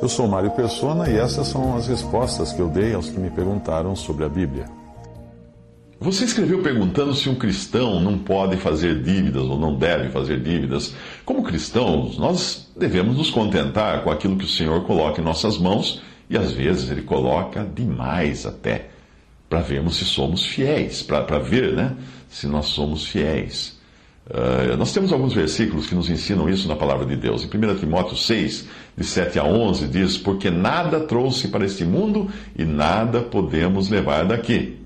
Eu 0.00 0.08
sou 0.08 0.28
Mário 0.28 0.50
Persona 0.52 1.10
e 1.10 1.16
essas 1.16 1.48
são 1.48 1.76
as 1.76 1.88
respostas 1.88 2.52
que 2.52 2.60
eu 2.60 2.68
dei 2.68 2.94
aos 2.94 3.10
que 3.10 3.18
me 3.18 3.30
perguntaram 3.30 3.96
sobre 3.96 4.24
a 4.24 4.28
Bíblia. 4.28 4.66
Você 6.00 6.24
escreveu 6.24 6.62
perguntando 6.62 7.12
se 7.12 7.28
um 7.28 7.34
cristão 7.34 7.98
não 7.98 8.16
pode 8.16 8.56
fazer 8.56 9.02
dívidas 9.02 9.42
ou 9.42 9.58
não 9.58 9.74
deve 9.74 10.10
fazer 10.10 10.40
dívidas. 10.40 10.94
Como 11.24 11.42
cristãos, 11.42 12.16
nós 12.16 12.70
devemos 12.76 13.16
nos 13.16 13.30
contentar 13.30 14.04
com 14.04 14.10
aquilo 14.10 14.36
que 14.36 14.44
o 14.44 14.48
Senhor 14.48 14.84
coloca 14.84 15.20
em 15.20 15.24
nossas 15.24 15.58
mãos 15.58 16.00
e 16.30 16.38
às 16.38 16.52
vezes 16.52 16.88
Ele 16.88 17.02
coloca 17.02 17.64
demais 17.64 18.46
até, 18.46 18.90
para 19.48 19.60
vermos 19.60 19.96
se 19.96 20.04
somos 20.04 20.46
fiéis, 20.46 21.02
para 21.02 21.38
ver 21.40 21.72
né, 21.72 21.96
se 22.28 22.46
nós 22.46 22.66
somos 22.66 23.04
fiéis. 23.04 23.77
Uh, 24.28 24.76
nós 24.76 24.92
temos 24.92 25.10
alguns 25.10 25.32
versículos 25.32 25.86
que 25.86 25.94
nos 25.94 26.10
ensinam 26.10 26.50
isso 26.50 26.68
na 26.68 26.76
palavra 26.76 27.06
de 27.06 27.16
Deus. 27.16 27.44
Em 27.44 27.46
1 27.46 27.76
Timóteo 27.76 28.14
6, 28.14 28.68
de 28.94 29.04
7 29.04 29.38
a 29.38 29.44
11, 29.44 29.88
diz: 29.88 30.18
Porque 30.18 30.50
nada 30.50 31.00
trouxe 31.00 31.48
para 31.48 31.64
este 31.64 31.82
mundo 31.84 32.30
e 32.54 32.62
nada 32.64 33.22
podemos 33.22 33.88
levar 33.88 34.26
daqui. 34.26 34.76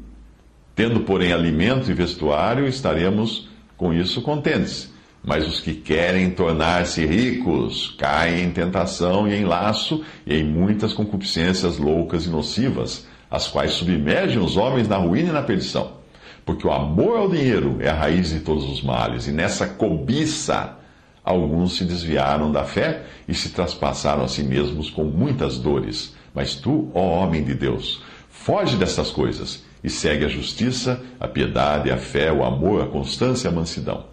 Tendo, 0.77 1.01
porém, 1.01 1.33
alimento 1.33 1.91
e 1.91 1.95
vestuário, 1.95 2.69
estaremos 2.69 3.49
com 3.77 3.93
isso 3.93 4.23
contentes. 4.23 4.93
Mas 5.25 5.47
os 5.47 5.61
que 5.61 5.75
querem 5.75 6.31
tornar-se 6.31 7.05
ricos 7.05 7.95
caem 7.99 8.45
em 8.45 8.51
tentação 8.51 9.27
e 9.27 9.35
em 9.35 9.45
laço 9.45 10.05
e 10.25 10.37
em 10.37 10.45
muitas 10.45 10.93
concupiscências 10.93 11.79
loucas 11.79 12.27
e 12.27 12.31
nocivas, 12.31 13.07
as 13.31 13.49
quais 13.49 13.73
submergem 13.73 14.39
os 14.39 14.57
homens 14.57 14.87
na 14.87 14.97
ruína 14.97 15.31
e 15.31 15.33
na 15.33 15.43
perdição. 15.43 16.02
Porque 16.45 16.67
o 16.67 16.73
amor 16.73 17.17
ao 17.17 17.29
dinheiro 17.29 17.77
é 17.81 17.89
a 17.89 17.95
raiz 17.95 18.31
de 18.31 18.41
todos 18.41 18.65
os 18.65 18.83
males, 18.83 19.27
e 19.27 19.33
nessa 19.33 19.67
cobiça 19.67 20.77
alguns 21.25 21.77
se 21.77 21.85
desviaram 21.85 22.51
da 22.51 22.65
fé 22.65 23.05
e 23.29 23.35
se 23.35 23.51
traspassaram 23.51 24.25
a 24.25 24.29
si 24.29 24.43
mesmos 24.43 24.91
com 24.91 25.05
muitas 25.05 25.59
dores. 25.59 26.15
Mas 26.35 26.55
tu, 26.55 26.91
ó 26.95 27.23
homem 27.23 27.45
de 27.45 27.55
Deus, 27.55 28.03
foge 28.29 28.77
dessas 28.77 29.11
coisas 29.11 29.63
e 29.85 29.91
segue 29.91 30.25
a 30.25 30.29
justiça, 30.29 31.01
a 31.21 31.29
piedade, 31.29 31.91
a 31.91 31.97
fé, 31.97 32.33
o 32.33 32.45
amor, 32.45 32.83
a 32.83 32.87
constância 32.87 33.49
a 33.49 33.53
mansidão. 33.53 34.13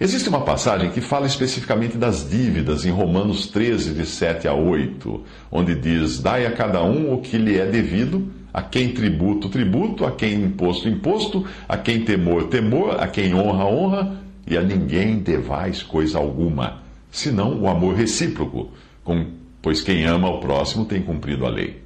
Existe 0.00 0.28
uma 0.28 0.40
passagem 0.40 0.90
que 0.90 1.00
fala 1.00 1.26
especificamente 1.26 1.96
das 1.96 2.28
dívidas 2.28 2.84
em 2.84 2.90
Romanos 2.90 3.46
13, 3.46 3.92
de 3.92 4.04
7 4.06 4.48
a 4.48 4.54
8, 4.54 5.22
onde 5.50 5.74
diz: 5.74 6.18
Dai 6.18 6.44
a 6.46 6.50
cada 6.50 6.82
um 6.82 7.14
o 7.14 7.20
que 7.20 7.38
lhe 7.38 7.58
é 7.58 7.66
devido 7.66 8.41
a 8.52 8.62
quem 8.62 8.92
tributo, 8.92 9.48
tributo, 9.48 10.04
a 10.04 10.12
quem 10.12 10.34
imposto, 10.34 10.88
imposto, 10.88 11.44
a 11.68 11.76
quem 11.76 12.04
temor, 12.04 12.48
temor, 12.48 13.00
a 13.00 13.08
quem 13.08 13.34
honra, 13.34 13.64
honra, 13.64 14.22
e 14.46 14.56
a 14.56 14.62
ninguém 14.62 15.20
devais 15.20 15.82
coisa 15.82 16.18
alguma, 16.18 16.82
senão 17.10 17.60
o 17.60 17.68
amor 17.68 17.94
recíproco, 17.94 18.70
pois 19.60 19.80
quem 19.80 20.04
ama 20.04 20.28
ao 20.28 20.40
próximo 20.40 20.84
tem 20.84 21.00
cumprido 21.00 21.46
a 21.46 21.48
lei. 21.48 21.80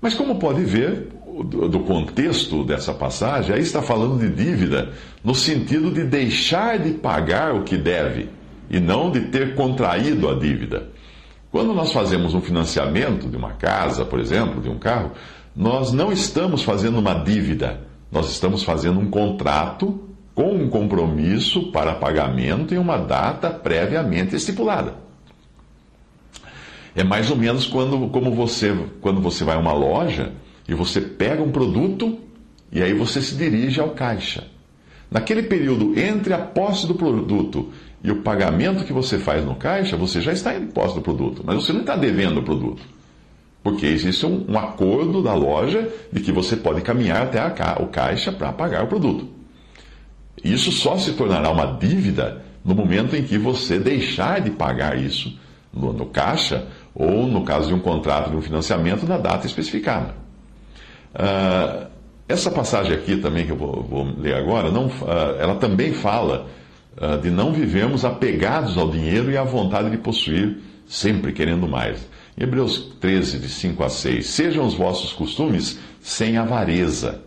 Mas 0.00 0.14
como 0.14 0.36
pode 0.36 0.62
ver 0.62 1.08
do 1.42 1.80
contexto 1.80 2.64
dessa 2.64 2.94
passagem, 2.94 3.54
aí 3.54 3.60
está 3.60 3.82
falando 3.82 4.18
de 4.18 4.28
dívida 4.28 4.92
no 5.22 5.34
sentido 5.34 5.90
de 5.90 6.02
deixar 6.04 6.78
de 6.78 6.92
pagar 6.92 7.54
o 7.54 7.62
que 7.62 7.76
deve 7.76 8.28
e 8.70 8.80
não 8.80 9.10
de 9.10 9.20
ter 9.22 9.54
contraído 9.54 10.28
a 10.28 10.34
dívida. 10.34 10.88
Quando 11.50 11.74
nós 11.74 11.92
fazemos 11.92 12.34
um 12.34 12.40
financiamento 12.40 13.28
de 13.28 13.36
uma 13.36 13.52
casa, 13.52 14.04
por 14.04 14.18
exemplo, 14.18 14.60
de 14.60 14.68
um 14.68 14.78
carro, 14.78 15.12
nós 15.56 15.90
não 15.90 16.12
estamos 16.12 16.62
fazendo 16.62 16.98
uma 16.98 17.14
dívida, 17.14 17.80
nós 18.12 18.30
estamos 18.30 18.62
fazendo 18.62 19.00
um 19.00 19.08
contrato 19.08 19.98
com 20.34 20.54
um 20.54 20.68
compromisso 20.68 21.72
para 21.72 21.94
pagamento 21.94 22.74
em 22.74 22.78
uma 22.78 22.98
data 22.98 23.48
previamente 23.48 24.36
estipulada. 24.36 24.94
É 26.94 27.02
mais 27.02 27.30
ou 27.30 27.36
menos 27.36 27.66
quando, 27.66 28.08
como 28.08 28.32
você, 28.32 28.76
quando 29.00 29.20
você 29.20 29.44
vai 29.44 29.56
a 29.56 29.58
uma 29.58 29.72
loja 29.72 30.32
e 30.68 30.74
você 30.74 31.00
pega 31.00 31.42
um 31.42 31.50
produto 31.50 32.18
e 32.70 32.82
aí 32.82 32.92
você 32.92 33.22
se 33.22 33.34
dirige 33.34 33.80
ao 33.80 33.90
caixa. 33.90 34.46
Naquele 35.10 35.44
período 35.44 35.98
entre 35.98 36.34
a 36.34 36.38
posse 36.38 36.86
do 36.86 36.94
produto 36.94 37.72
e 38.04 38.10
o 38.10 38.22
pagamento 38.22 38.84
que 38.84 38.92
você 38.92 39.18
faz 39.18 39.42
no 39.42 39.54
caixa, 39.54 39.96
você 39.96 40.20
já 40.20 40.32
está 40.32 40.54
em 40.54 40.66
posse 40.66 40.96
do 40.96 41.00
produto, 41.00 41.42
mas 41.44 41.56
você 41.56 41.72
não 41.72 41.80
está 41.80 41.96
devendo 41.96 42.40
o 42.40 42.42
produto. 42.42 42.95
Porque 43.66 43.84
existe 43.84 44.24
um, 44.24 44.44
um 44.48 44.56
acordo 44.56 45.20
da 45.20 45.34
loja 45.34 45.92
de 46.12 46.20
que 46.20 46.30
você 46.30 46.56
pode 46.56 46.82
caminhar 46.82 47.22
até 47.22 47.40
a, 47.40 47.78
o 47.80 47.88
caixa 47.88 48.30
para 48.30 48.52
pagar 48.52 48.84
o 48.84 48.86
produto. 48.86 49.26
Isso 50.44 50.70
só 50.70 50.96
se 50.96 51.14
tornará 51.14 51.50
uma 51.50 51.76
dívida 51.76 52.44
no 52.64 52.76
momento 52.76 53.16
em 53.16 53.24
que 53.24 53.36
você 53.36 53.80
deixar 53.80 54.40
de 54.40 54.52
pagar 54.52 54.96
isso 54.96 55.36
no, 55.74 55.92
no 55.92 56.06
caixa 56.06 56.64
ou, 56.94 57.26
no 57.26 57.42
caso 57.42 57.66
de 57.66 57.74
um 57.74 57.80
contrato 57.80 58.30
de 58.30 58.36
um 58.36 58.40
financiamento, 58.40 59.04
na 59.04 59.18
data 59.18 59.48
especificada. 59.48 60.14
Uh, 61.12 61.88
essa 62.28 62.52
passagem 62.52 62.92
aqui 62.94 63.16
também 63.16 63.46
que 63.46 63.50
eu 63.50 63.56
vou, 63.56 63.82
vou 63.82 64.04
ler 64.16 64.36
agora, 64.36 64.70
não, 64.70 64.86
uh, 64.86 65.40
ela 65.40 65.56
também 65.56 65.92
fala 65.92 66.46
uh, 66.96 67.20
de 67.20 67.30
não 67.30 67.52
vivermos 67.52 68.04
apegados 68.04 68.78
ao 68.78 68.88
dinheiro 68.88 69.28
e 69.28 69.36
à 69.36 69.42
vontade 69.42 69.90
de 69.90 69.98
possuir, 69.98 70.56
sempre 70.86 71.32
querendo 71.32 71.66
mais. 71.66 72.08
Hebreus 72.38 72.92
13, 73.00 73.38
de 73.38 73.48
5 73.48 73.82
a 73.82 73.88
6. 73.88 74.26
Sejam 74.26 74.66
os 74.66 74.74
vossos 74.74 75.12
costumes 75.12 75.78
sem 76.00 76.36
avareza, 76.36 77.22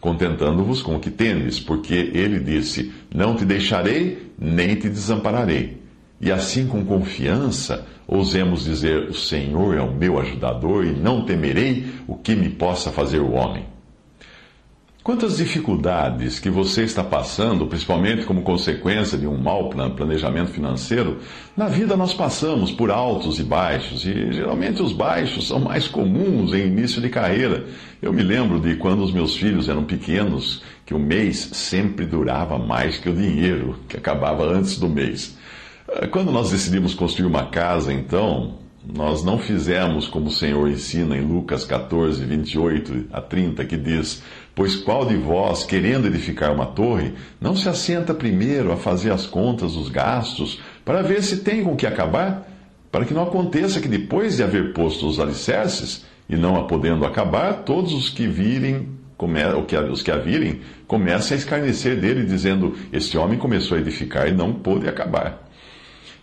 contentando-vos 0.00 0.80
com 0.80 0.96
o 0.96 1.00
que 1.00 1.10
tendes, 1.10 1.60
porque 1.60 2.10
ele 2.14 2.40
disse: 2.40 2.90
Não 3.14 3.36
te 3.36 3.44
deixarei, 3.44 4.32
nem 4.38 4.74
te 4.74 4.88
desampararei. 4.88 5.76
E 6.18 6.32
assim, 6.32 6.66
com 6.66 6.84
confiança, 6.86 7.86
ousemos 8.08 8.64
dizer: 8.64 9.10
O 9.10 9.14
Senhor 9.14 9.76
é 9.76 9.82
o 9.82 9.92
meu 9.92 10.18
ajudador, 10.18 10.86
e 10.86 10.92
não 10.92 11.26
temerei 11.26 11.86
o 12.06 12.14
que 12.14 12.34
me 12.34 12.48
possa 12.48 12.90
fazer 12.90 13.20
o 13.20 13.32
homem. 13.32 13.75
Quantas 15.06 15.36
dificuldades 15.36 16.40
que 16.40 16.50
você 16.50 16.82
está 16.82 17.04
passando, 17.04 17.64
principalmente 17.68 18.26
como 18.26 18.42
consequência 18.42 19.16
de 19.16 19.24
um 19.24 19.38
mau 19.38 19.68
planejamento 19.68 20.50
financeiro, 20.50 21.20
na 21.56 21.68
vida 21.68 21.96
nós 21.96 22.12
passamos 22.12 22.72
por 22.72 22.90
altos 22.90 23.38
e 23.38 23.44
baixos, 23.44 24.04
e 24.04 24.32
geralmente 24.32 24.82
os 24.82 24.92
baixos 24.92 25.46
são 25.46 25.60
mais 25.60 25.86
comuns 25.86 26.52
em 26.52 26.66
início 26.66 27.00
de 27.00 27.08
carreira. 27.08 27.66
Eu 28.02 28.12
me 28.12 28.24
lembro 28.24 28.58
de 28.58 28.74
quando 28.74 29.04
os 29.04 29.12
meus 29.12 29.36
filhos 29.36 29.68
eram 29.68 29.84
pequenos, 29.84 30.60
que 30.84 30.92
o 30.92 30.98
mês 30.98 31.50
sempre 31.52 32.04
durava 32.04 32.58
mais 32.58 32.98
que 32.98 33.08
o 33.08 33.14
dinheiro, 33.14 33.78
que 33.88 33.96
acabava 33.96 34.44
antes 34.44 34.76
do 34.76 34.88
mês. 34.88 35.38
Ah, 35.88 36.08
quando 36.08 36.32
nós 36.32 36.50
decidimos 36.50 36.94
construir 36.94 37.28
uma 37.28 37.46
casa, 37.46 37.92
então, 37.92 38.58
nós 38.92 39.24
não 39.24 39.38
fizemos 39.38 40.06
como 40.06 40.26
o 40.26 40.32
Senhor 40.32 40.68
ensina 40.68 41.16
em 41.16 41.20
Lucas 41.20 41.64
14, 41.64 42.24
28 42.24 43.06
a 43.12 43.20
30, 43.20 43.64
que 43.64 43.76
diz: 43.76 44.22
Pois 44.56 44.74
qual 44.74 45.04
de 45.04 45.16
vós, 45.16 45.64
querendo 45.64 46.06
edificar 46.06 46.50
uma 46.50 46.64
torre, 46.64 47.12
não 47.38 47.54
se 47.54 47.68
assenta 47.68 48.14
primeiro 48.14 48.72
a 48.72 48.76
fazer 48.78 49.12
as 49.12 49.26
contas 49.26 49.74
dos 49.74 49.90
gastos, 49.90 50.58
para 50.82 51.02
ver 51.02 51.22
se 51.22 51.44
tem 51.44 51.62
com 51.62 51.76
que 51.76 51.86
acabar? 51.86 52.48
Para 52.90 53.04
que 53.04 53.12
não 53.12 53.24
aconteça 53.24 53.82
que 53.82 53.86
depois 53.86 54.36
de 54.36 54.42
haver 54.42 54.72
posto 54.72 55.06
os 55.06 55.20
alicerces, 55.20 56.06
e 56.26 56.36
não 56.36 56.56
a 56.56 56.64
podendo 56.64 57.04
acabar, 57.04 57.64
todos 57.64 57.92
os 57.92 58.08
que 58.08 58.26
virem 58.26 58.88
os 59.92 60.02
que 60.02 60.10
a 60.10 60.16
virem, 60.16 60.60
comecem 60.86 61.34
a 61.34 61.38
escarnecer 61.38 62.00
dele, 62.00 62.24
dizendo: 62.24 62.74
Este 62.90 63.18
homem 63.18 63.38
começou 63.38 63.76
a 63.76 63.80
edificar 63.80 64.26
e 64.26 64.32
não 64.32 64.54
pôde 64.54 64.88
acabar. 64.88 65.50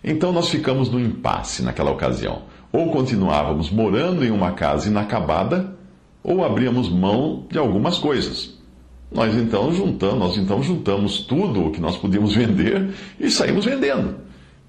Então 0.03 0.31
nós 0.31 0.49
ficamos 0.49 0.89
no 0.89 0.99
impasse 0.99 1.61
naquela 1.61 1.91
ocasião. 1.91 2.43
Ou 2.71 2.91
continuávamos 2.91 3.69
morando 3.69 4.25
em 4.25 4.31
uma 4.31 4.53
casa 4.53 4.89
inacabada, 4.89 5.75
ou 6.23 6.43
abríamos 6.43 6.89
mão 6.89 7.45
de 7.49 7.57
algumas 7.57 7.97
coisas. 7.97 8.53
Nós 9.11 9.35
então 9.35 9.71
juntamos, 9.71 10.17
nós 10.17 10.37
então 10.37 10.63
juntamos 10.63 11.19
tudo 11.19 11.67
o 11.67 11.71
que 11.71 11.79
nós 11.79 11.97
podíamos 11.97 12.33
vender 12.33 12.89
e 13.19 13.29
saímos 13.29 13.65
vendendo. 13.65 14.15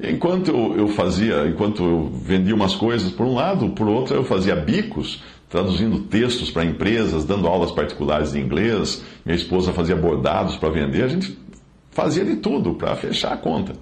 Enquanto 0.03 0.49
eu, 0.49 0.77
eu 0.77 0.89
fazia, 0.89 1.47
enquanto 1.47 1.83
eu 1.83 2.11
vendia 2.13 2.55
umas 2.55 2.75
coisas 2.75 3.11
por 3.13 3.25
um 3.25 3.35
lado, 3.35 3.71
por 3.71 3.89
outro 3.89 4.17
eu 4.17 4.25
fazia 4.25 4.57
bicos, 4.57 5.23
traduzindo 5.49 6.01
textos 6.01 6.51
para 6.51 6.65
empresas, 6.65 7.25
dando 7.25 7.47
aulas 7.47 7.71
particulares 7.71 8.33
de 8.33 8.41
inglês, 8.41 9.03
minha 9.25 9.37
esposa 9.37 9.73
fazia 9.73 9.95
bordados 9.95 10.57
para 10.57 10.69
vender, 10.69 11.05
a 11.05 11.09
gente 11.09 11.39
fazia 11.93 12.25
de 12.25 12.37
tudo 12.37 12.75
para 12.75 12.97
fechar 12.97 13.33
a 13.33 13.37
conta. 13.37 13.73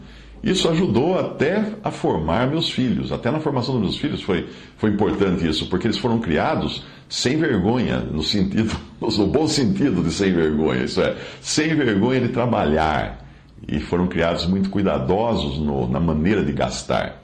Isso 0.42 0.68
ajudou 0.68 1.16
até 1.16 1.74
a 1.84 1.90
formar 1.92 2.48
meus 2.48 2.68
filhos. 2.68 3.12
Até 3.12 3.30
na 3.30 3.38
formação 3.38 3.74
dos 3.74 3.82
meus 3.82 3.96
filhos 3.96 4.22
foi, 4.22 4.48
foi 4.76 4.90
importante 4.90 5.46
isso, 5.46 5.68
porque 5.68 5.86
eles 5.86 5.98
foram 5.98 6.18
criados 6.18 6.84
sem 7.08 7.36
vergonha, 7.36 7.98
no 8.00 8.22
sentido, 8.22 8.74
no 9.00 9.26
bom 9.28 9.46
sentido 9.46 10.02
de 10.02 10.10
sem 10.10 10.32
vergonha, 10.32 10.82
isso 10.82 11.00
é, 11.00 11.14
sem 11.40 11.74
vergonha 11.76 12.20
de 12.22 12.28
trabalhar. 12.28 13.20
E 13.68 13.78
foram 13.78 14.08
criados 14.08 14.44
muito 14.46 14.68
cuidadosos 14.68 15.58
no, 15.58 15.88
na 15.88 16.00
maneira 16.00 16.44
de 16.44 16.52
gastar. 16.52 17.22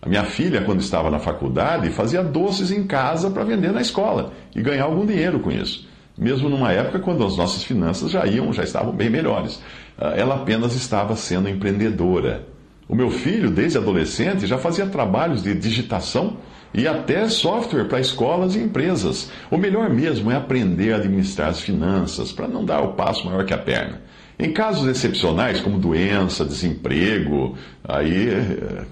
A 0.00 0.08
minha 0.08 0.22
filha, 0.24 0.62
quando 0.62 0.80
estava 0.80 1.10
na 1.10 1.18
faculdade, 1.18 1.90
fazia 1.90 2.22
doces 2.22 2.70
em 2.70 2.86
casa 2.86 3.30
para 3.30 3.42
vender 3.42 3.72
na 3.72 3.80
escola 3.80 4.32
e 4.54 4.62
ganhar 4.62 4.84
algum 4.84 5.04
dinheiro 5.04 5.40
com 5.40 5.50
isso. 5.50 5.88
Mesmo 6.16 6.48
numa 6.48 6.70
época 6.70 7.00
quando 7.00 7.24
as 7.24 7.36
nossas 7.36 7.64
finanças 7.64 8.10
já 8.10 8.24
iam, 8.26 8.52
já 8.52 8.62
estavam 8.62 8.92
bem 8.92 9.10
melhores. 9.10 9.60
Ah, 9.98 10.14
ela 10.16 10.36
apenas 10.36 10.74
estava 10.76 11.16
sendo 11.16 11.48
empreendedora 11.48 12.46
O 12.90 12.96
meu 12.96 13.08
filho, 13.08 13.52
desde 13.52 13.78
adolescente, 13.78 14.48
já 14.48 14.58
fazia 14.58 14.84
trabalhos 14.84 15.44
de 15.44 15.54
digitação 15.54 16.38
e 16.74 16.88
até 16.88 17.28
software 17.28 17.84
para 17.84 18.00
escolas 18.00 18.56
e 18.56 18.58
empresas. 18.58 19.30
O 19.48 19.56
melhor 19.56 19.88
mesmo 19.88 20.28
é 20.28 20.34
aprender 20.34 20.92
a 20.92 20.96
administrar 20.96 21.50
as 21.50 21.60
finanças, 21.60 22.32
para 22.32 22.48
não 22.48 22.64
dar 22.64 22.80
o 22.80 22.94
passo 22.94 23.24
maior 23.24 23.44
que 23.44 23.54
a 23.54 23.58
perna. 23.58 24.02
Em 24.36 24.52
casos 24.52 24.88
excepcionais, 24.88 25.60
como 25.60 25.78
doença, 25.78 26.44
desemprego, 26.44 27.54
aí 27.84 28.26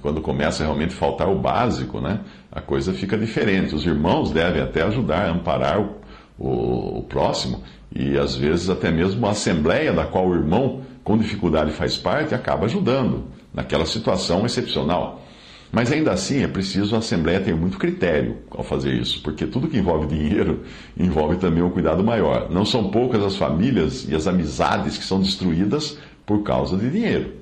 quando 0.01 0.21
começa 0.21 0.63
a 0.63 0.67
realmente 0.67 0.95
faltar 0.95 1.29
o 1.29 1.41
básico, 1.41 2.01
né, 2.01 2.21
a 2.53 2.61
coisa 2.61 2.93
fica 2.93 3.19
diferente. 3.19 3.75
Os 3.75 3.85
irmãos 3.85 4.31
devem 4.31 4.63
até 4.63 4.83
ajudar 4.83 5.27
a 5.27 5.33
amparar 5.33 5.81
o, 5.81 5.97
o, 6.39 6.99
o 7.01 7.03
próximo 7.03 7.65
e 7.93 8.17
às 8.17 8.37
vezes 8.37 8.71
até 8.71 8.93
mesmo 8.93 9.27
a 9.27 9.31
assembleia 9.31 9.93
da 9.93 10.05
qual 10.05 10.29
o 10.29 10.35
irmão 10.37 10.83
com 11.09 11.17
dificuldade 11.17 11.73
faz 11.73 11.97
parte 11.97 12.35
acaba 12.35 12.67
ajudando 12.67 13.25
naquela 13.53 13.87
situação 13.87 14.45
excepcional. 14.45 15.25
Mas 15.73 15.91
ainda 15.91 16.13
assim 16.13 16.43
é 16.43 16.47
preciso 16.47 16.95
a 16.95 16.99
Assembleia 16.99 17.41
ter 17.41 17.55
muito 17.55 17.79
critério 17.79 18.37
ao 18.51 18.63
fazer 18.63 18.93
isso, 18.93 19.23
porque 19.23 19.47
tudo 19.47 19.69
que 19.69 19.79
envolve 19.79 20.07
dinheiro 20.07 20.65
envolve 20.99 21.37
também 21.37 21.63
um 21.63 21.71
cuidado 21.71 22.05
maior. 22.05 22.51
Não 22.51 22.63
são 22.63 22.91
poucas 22.91 23.25
as 23.25 23.37
famílias 23.37 24.07
e 24.07 24.15
as 24.15 24.27
amizades 24.27 24.99
que 24.99 25.05
são 25.05 25.19
destruídas 25.19 25.97
por 26.27 26.43
causa 26.43 26.77
de 26.77 26.91
dinheiro. 26.91 27.33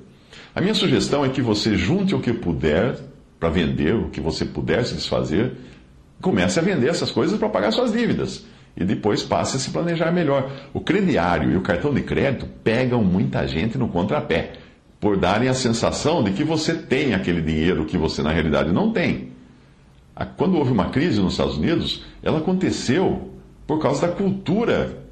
A 0.55 0.61
minha 0.61 0.73
sugestão 0.73 1.25
é 1.25 1.29
que 1.29 1.41
você 1.41 1.75
junte 1.75 2.15
o 2.15 2.21
que 2.21 2.31
puder 2.31 2.97
para 3.37 3.49
vender, 3.49 3.93
o 3.95 4.09
que 4.09 4.21
você 4.21 4.45
puder 4.45 4.85
se 4.85 4.95
desfazer, 4.95 5.51
comece 6.21 6.57
a 6.57 6.63
vender 6.63 6.87
essas 6.87 7.11
coisas 7.11 7.37
para 7.37 7.49
pagar 7.49 7.71
suas 7.71 7.91
dívidas. 7.91 8.45
E 8.77 8.85
depois 8.85 9.23
passe 9.23 9.57
a 9.57 9.59
se 9.59 9.71
planejar 9.71 10.11
melhor. 10.11 10.51
O 10.73 10.79
crediário 10.79 11.51
e 11.51 11.57
o 11.57 11.61
cartão 11.61 11.93
de 11.93 12.03
crédito 12.03 12.45
pegam 12.63 13.03
muita 13.03 13.47
gente 13.47 13.77
no 13.77 13.87
contrapé 13.87 14.53
por 14.99 15.17
darem 15.17 15.49
a 15.49 15.53
sensação 15.53 16.23
de 16.23 16.31
que 16.31 16.43
você 16.43 16.73
tem 16.73 17.13
aquele 17.13 17.41
dinheiro 17.41 17.85
que 17.85 17.97
você 17.97 18.21
na 18.21 18.31
realidade 18.31 18.71
não 18.71 18.91
tem. 18.91 19.29
Quando 20.35 20.57
houve 20.57 20.71
uma 20.71 20.89
crise 20.89 21.19
nos 21.19 21.33
Estados 21.33 21.57
Unidos, 21.57 22.03
ela 22.23 22.39
aconteceu 22.39 23.31
por 23.65 23.79
causa 23.79 24.07
da 24.07 24.13
cultura 24.13 25.03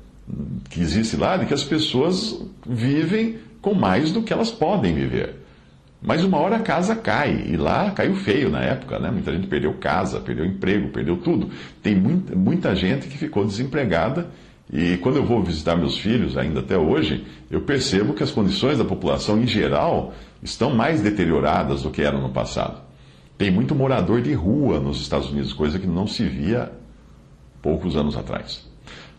que 0.69 0.81
existe 0.81 1.15
lá, 1.15 1.37
de 1.37 1.45
que 1.45 1.53
as 1.53 1.63
pessoas 1.63 2.41
vivem 2.67 3.37
com 3.61 3.73
mais 3.73 4.11
do 4.11 4.23
que 4.23 4.33
elas 4.33 4.51
podem 4.51 4.93
viver. 4.93 5.35
Mas 6.05 6.23
uma 6.23 6.37
hora 6.37 6.57
a 6.57 6.59
casa 6.59 6.95
cai, 6.95 7.45
e 7.47 7.57
lá 7.57 7.89
caiu 7.91 8.15
feio 8.15 8.49
na 8.49 8.61
época, 8.61 8.99
né? 8.99 9.09
Muita 9.09 9.31
gente 9.33 9.47
perdeu 9.47 9.73
casa, 9.73 10.19
perdeu 10.19 10.45
emprego, 10.45 10.89
perdeu 10.89 11.17
tudo. 11.17 11.49
Tem 11.81 11.95
muita, 11.95 12.35
muita 12.35 12.75
gente 12.75 13.07
que 13.07 13.17
ficou 13.17 13.43
desempregada 13.43 14.29
e 14.71 14.97
quando 14.97 15.17
eu 15.17 15.25
vou 15.25 15.43
visitar 15.43 15.75
meus 15.75 15.97
filhos, 15.97 16.37
ainda 16.37 16.59
até 16.59 16.77
hoje, 16.77 17.25
eu 17.51 17.61
percebo 17.61 18.13
que 18.13 18.23
as 18.23 18.31
condições 18.31 18.77
da 18.77 18.85
população 18.85 19.39
em 19.39 19.45
geral 19.45 20.13
estão 20.41 20.73
mais 20.73 21.01
deterioradas 21.01 21.83
do 21.83 21.91
que 21.91 22.01
eram 22.01 22.21
no 22.21 22.29
passado. 22.29 22.81
Tem 23.37 23.51
muito 23.51 23.75
morador 23.75 24.21
de 24.21 24.33
rua 24.33 24.79
nos 24.79 25.01
Estados 25.01 25.29
Unidos, 25.29 25.53
coisa 25.53 25.77
que 25.77 25.87
não 25.87 26.07
se 26.07 26.23
via 26.23 26.71
poucos 27.61 27.95
anos 27.95 28.17
atrás. 28.17 28.65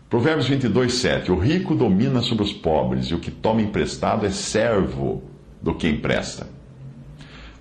Provérbios 0.09 0.47
22, 0.47 0.93
7. 0.93 1.31
O 1.31 1.37
rico 1.37 1.75
domina 1.75 2.21
sobre 2.21 2.43
os 2.43 2.53
pobres, 2.53 3.07
e 3.07 3.13
o 3.13 3.19
que 3.19 3.31
toma 3.31 3.61
emprestado 3.61 4.25
é 4.25 4.29
servo 4.29 5.23
do 5.61 5.75
que 5.75 5.87
empresta. 5.87 6.56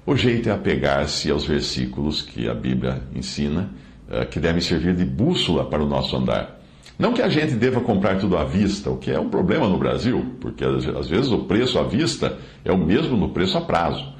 O 0.06 0.14
jeito 0.14 0.48
é 0.48 0.52
apegar-se 0.52 1.32
aos 1.32 1.44
versículos 1.44 2.22
que 2.22 2.48
a 2.48 2.54
Bíblia 2.54 3.02
ensina, 3.12 3.70
eh, 4.08 4.24
que 4.24 4.38
devem 4.38 4.60
servir 4.60 4.94
de 4.94 5.04
bússola 5.04 5.64
para 5.64 5.82
o 5.82 5.86
nosso 5.86 6.16
andar. 6.16 6.60
Não 6.96 7.12
que 7.12 7.20
a 7.20 7.28
gente 7.28 7.54
deva 7.54 7.80
comprar 7.80 8.16
tudo 8.16 8.36
à 8.36 8.44
vista, 8.44 8.88
o 8.88 8.98
que 8.98 9.10
é 9.10 9.18
um 9.18 9.28
problema 9.28 9.68
no 9.68 9.76
Brasil, 9.76 10.24
porque 10.40 10.64
às 10.64 11.08
vezes 11.08 11.32
o 11.32 11.40
preço 11.40 11.76
à 11.76 11.82
vista 11.82 12.38
é 12.64 12.70
o 12.70 12.78
mesmo 12.78 13.16
no 13.16 13.30
preço 13.30 13.58
a 13.58 13.60
prazo. 13.60 14.14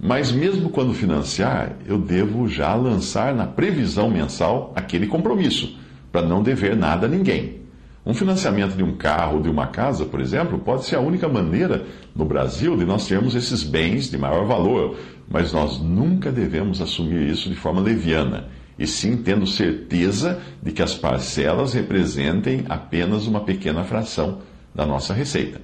Mas 0.00 0.30
mesmo 0.30 0.70
quando 0.70 0.94
financiar, 0.94 1.76
eu 1.88 1.98
devo 1.98 2.46
já 2.46 2.72
lançar 2.76 3.34
na 3.34 3.46
previsão 3.46 4.08
mensal 4.08 4.72
aquele 4.76 5.08
compromisso, 5.08 5.76
para 6.12 6.22
não 6.22 6.40
dever 6.40 6.76
nada 6.76 7.06
a 7.06 7.10
ninguém. 7.10 7.62
Um 8.04 8.14
financiamento 8.14 8.76
de 8.76 8.82
um 8.82 8.96
carro 8.96 9.36
ou 9.36 9.42
de 9.42 9.48
uma 9.48 9.68
casa, 9.68 10.04
por 10.04 10.20
exemplo, 10.20 10.58
pode 10.58 10.84
ser 10.84 10.96
a 10.96 11.00
única 11.00 11.28
maneira 11.28 11.84
no 12.16 12.24
Brasil 12.24 12.76
de 12.76 12.84
nós 12.84 13.06
termos 13.06 13.36
esses 13.36 13.62
bens 13.62 14.10
de 14.10 14.18
maior 14.18 14.44
valor, 14.44 14.96
mas 15.32 15.50
nós 15.50 15.80
nunca 15.80 16.30
devemos 16.30 16.82
assumir 16.82 17.26
isso 17.30 17.48
de 17.48 17.56
forma 17.56 17.80
leviana 17.80 18.48
e 18.78 18.86
sim 18.86 19.16
tendo 19.16 19.46
certeza 19.46 20.40
de 20.62 20.72
que 20.72 20.82
as 20.82 20.94
parcelas 20.94 21.72
representem 21.72 22.64
apenas 22.68 23.26
uma 23.26 23.40
pequena 23.40 23.82
fração 23.82 24.40
da 24.74 24.84
nossa 24.84 25.14
receita. 25.14 25.60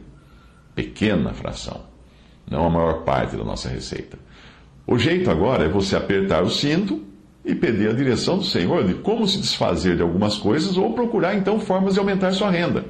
Pequena 0.75 1.35
fração, 1.35 1.83
não 2.51 2.67
a 2.67 2.71
maior 2.71 3.05
parte 3.05 3.37
da 3.37 3.45
nossa 3.45 3.69
receita. 3.69 4.19
O 4.87 4.97
jeito 4.97 5.31
agora 5.31 5.65
é 5.65 5.69
você 5.69 5.97
apertar 5.97 6.43
o 6.43 6.51
cinto 6.51 7.03
e 7.45 7.55
pedir 7.55 7.91
a 7.91 7.93
direção 7.93 8.39
do 8.39 8.45
Senhor 8.45 8.87
de 8.87 8.95
como 8.95 9.29
se 9.29 9.39
desfazer 9.39 9.97
de 9.97 10.03
algumas 10.03 10.39
coisas 10.39 10.79
ou 10.79 10.95
procurar 10.95 11.35
então 11.35 11.61
formas 11.61 11.95
de 11.95 12.01
aumentar 12.01 12.33
sua 12.33 12.51
renda. 12.51 12.87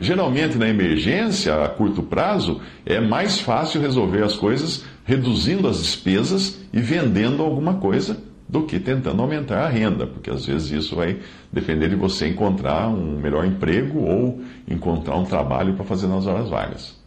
Geralmente, 0.00 0.58
na 0.58 0.68
emergência, 0.68 1.62
a 1.62 1.68
curto 1.68 2.02
prazo, 2.02 2.60
é 2.84 3.00
mais 3.00 3.40
fácil 3.40 3.80
resolver 3.80 4.22
as 4.22 4.34
coisas 4.34 4.84
reduzindo 5.04 5.68
as 5.68 5.78
despesas 5.78 6.60
e 6.72 6.80
vendendo 6.80 7.42
alguma 7.42 7.74
coisa 7.74 8.20
do 8.48 8.64
que 8.64 8.78
tentando 8.78 9.22
aumentar 9.22 9.64
a 9.64 9.68
renda, 9.68 10.06
porque 10.06 10.30
às 10.30 10.44
vezes 10.44 10.70
isso 10.70 10.94
vai 10.94 11.18
depender 11.50 11.88
de 11.88 11.96
você 11.96 12.28
encontrar 12.28 12.88
um 12.88 13.18
melhor 13.18 13.46
emprego 13.46 14.00
ou 14.00 14.42
encontrar 14.68 15.16
um 15.16 15.24
trabalho 15.24 15.74
para 15.74 15.84
fazer 15.84 16.06
nas 16.06 16.26
horas 16.26 16.50
vagas. 16.50 17.01